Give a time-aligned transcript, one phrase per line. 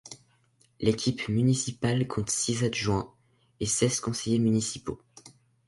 [0.79, 3.13] L’équipe municipale compte six adjoints
[3.59, 4.99] et seize conseillers municipaux.